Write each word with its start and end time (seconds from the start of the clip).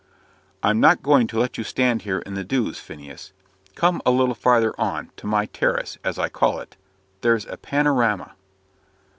"I'm 0.63 0.79
not 0.79 1.03
going 1.03 1.27
to 1.27 1.37
let 1.39 1.59
you 1.59 1.63
stand 1.63 2.01
here 2.01 2.21
in 2.25 2.33
the 2.33 2.43
dews, 2.43 2.79
Phineas. 2.79 3.33
Come 3.75 4.01
a 4.03 4.09
little 4.09 4.33
farther 4.33 4.73
on, 4.81 5.11
to 5.17 5.27
my 5.27 5.45
terrace, 5.45 5.99
as 6.03 6.17
I 6.17 6.27
call 6.27 6.59
it. 6.59 6.75
There's 7.21 7.45
a 7.45 7.55
panorama!" 7.55 8.33